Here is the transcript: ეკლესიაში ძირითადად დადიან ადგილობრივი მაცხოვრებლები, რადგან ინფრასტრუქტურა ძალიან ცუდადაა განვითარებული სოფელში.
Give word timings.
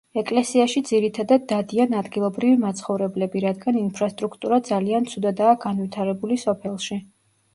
ეკლესიაში 0.19 0.81
ძირითადად 0.91 1.43
დადიან 1.51 1.91
ადგილობრივი 1.97 2.53
მაცხოვრებლები, 2.63 3.43
რადგან 3.45 3.77
ინფრასტრუქტურა 3.83 4.59
ძალიან 4.69 5.05
ცუდადაა 5.13 5.55
განვითარებული 5.67 6.39
სოფელში. 6.45 6.99